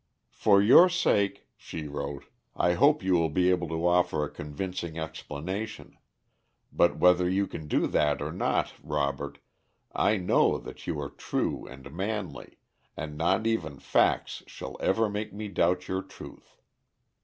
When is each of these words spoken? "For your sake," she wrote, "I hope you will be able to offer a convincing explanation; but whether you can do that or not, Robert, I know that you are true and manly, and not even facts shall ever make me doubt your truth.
"For 0.33 0.63
your 0.63 0.89
sake," 0.89 1.45
she 1.55 1.85
wrote, 1.87 2.23
"I 2.55 2.73
hope 2.73 3.03
you 3.03 3.13
will 3.13 3.29
be 3.29 3.51
able 3.51 3.67
to 3.67 3.85
offer 3.87 4.23
a 4.25 4.31
convincing 4.31 4.97
explanation; 4.97 5.95
but 6.73 6.97
whether 6.97 7.29
you 7.29 7.45
can 7.45 7.67
do 7.67 7.85
that 7.85 8.19
or 8.19 8.31
not, 8.31 8.73
Robert, 8.81 9.37
I 9.93 10.17
know 10.17 10.57
that 10.57 10.87
you 10.87 10.99
are 10.99 11.11
true 11.11 11.67
and 11.67 11.91
manly, 11.93 12.57
and 12.97 13.15
not 13.15 13.45
even 13.45 13.77
facts 13.77 14.41
shall 14.47 14.75
ever 14.79 15.07
make 15.07 15.33
me 15.33 15.49
doubt 15.49 15.87
your 15.87 16.01
truth. 16.01 16.55